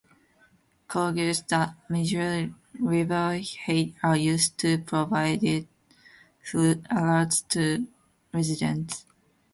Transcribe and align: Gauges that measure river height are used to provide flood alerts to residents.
Gauges 0.91 1.43
that 1.49 1.75
measure 1.87 2.51
river 2.79 3.37
height 3.67 3.93
are 4.01 4.17
used 4.17 4.57
to 4.57 4.79
provide 4.79 5.67
flood 6.43 6.81
alerts 6.85 7.47
to 7.49 7.87
residents. 8.33 9.05